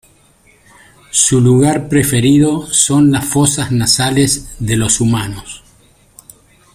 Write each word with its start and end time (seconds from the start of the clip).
Su 1.11 1.39
lugar 1.39 1.87
preferido 1.87 2.65
son 2.73 3.11
las 3.11 3.23
fosas 3.23 3.71
nasales 3.71 4.55
de 4.57 4.75
los 4.75 4.99
humanos. 4.99 5.61